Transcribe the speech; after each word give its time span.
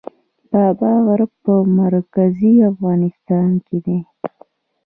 بابا 0.51 0.91
غر 1.05 1.21
په 1.41 1.53
مرکزي 1.79 2.53
افغانستان 2.71 3.49
کې 3.65 3.77
دی 3.85 3.99